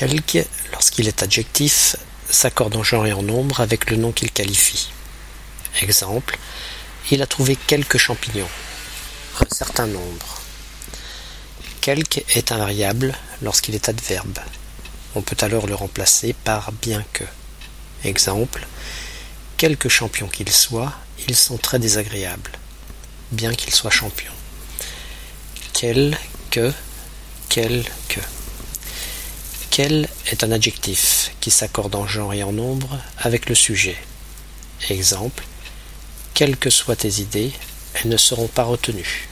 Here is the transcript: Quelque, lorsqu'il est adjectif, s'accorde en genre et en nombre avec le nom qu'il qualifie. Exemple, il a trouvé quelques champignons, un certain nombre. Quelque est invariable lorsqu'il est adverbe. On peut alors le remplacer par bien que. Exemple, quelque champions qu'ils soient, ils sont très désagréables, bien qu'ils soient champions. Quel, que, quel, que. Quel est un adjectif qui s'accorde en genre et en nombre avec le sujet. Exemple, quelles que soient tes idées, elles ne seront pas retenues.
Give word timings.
Quelque, 0.00 0.46
lorsqu'il 0.72 1.08
est 1.08 1.22
adjectif, 1.22 1.94
s'accorde 2.30 2.74
en 2.74 2.82
genre 2.82 3.06
et 3.06 3.12
en 3.12 3.20
nombre 3.22 3.60
avec 3.60 3.90
le 3.90 3.98
nom 3.98 4.12
qu'il 4.12 4.30
qualifie. 4.30 4.88
Exemple, 5.82 6.38
il 7.10 7.20
a 7.20 7.26
trouvé 7.26 7.54
quelques 7.54 7.98
champignons, 7.98 8.48
un 9.40 9.54
certain 9.54 9.86
nombre. 9.86 10.40
Quelque 11.82 12.22
est 12.34 12.50
invariable 12.50 13.14
lorsqu'il 13.42 13.74
est 13.74 13.90
adverbe. 13.90 14.38
On 15.14 15.20
peut 15.20 15.36
alors 15.42 15.66
le 15.66 15.74
remplacer 15.74 16.32
par 16.32 16.72
bien 16.72 17.04
que. 17.12 17.24
Exemple, 18.02 18.66
quelque 19.58 19.90
champions 19.90 20.28
qu'ils 20.28 20.50
soient, 20.50 20.94
ils 21.28 21.36
sont 21.36 21.58
très 21.58 21.78
désagréables, 21.78 22.52
bien 23.32 23.52
qu'ils 23.52 23.74
soient 23.74 23.90
champions. 23.90 24.32
Quel, 25.74 26.16
que, 26.50 26.72
quel, 27.50 27.84
que. 28.08 28.20
Quel 29.70 30.08
est 30.26 30.42
un 30.42 30.50
adjectif 30.50 31.30
qui 31.40 31.52
s'accorde 31.52 31.94
en 31.94 32.04
genre 32.04 32.34
et 32.34 32.42
en 32.42 32.50
nombre 32.50 32.98
avec 33.18 33.48
le 33.48 33.54
sujet. 33.54 33.96
Exemple, 34.88 35.44
quelles 36.34 36.56
que 36.56 36.70
soient 36.70 36.96
tes 36.96 37.20
idées, 37.20 37.52
elles 37.94 38.10
ne 38.10 38.16
seront 38.16 38.48
pas 38.48 38.64
retenues. 38.64 39.29